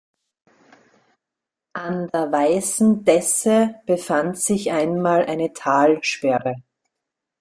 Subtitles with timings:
[1.73, 6.55] An der Weißen Desse befand sich einmal eine Talsperre.